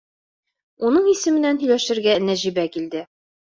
[0.89, 3.07] Уның исеменән һөйләшергә Нәжибә килде.